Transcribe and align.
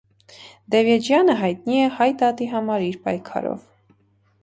Դևեջյանը 0.75 1.35
հայտնի 1.43 1.83
է 1.83 1.93
Հայ 1.99 2.09
դատի 2.25 2.51
համար 2.57 2.89
իր 2.91 3.01
պայքարով։ 3.07 3.73